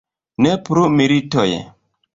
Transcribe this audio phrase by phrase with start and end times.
[0.45, 1.49] Ne plu militoj!